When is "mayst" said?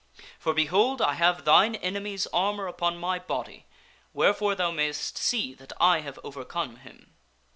4.71-5.15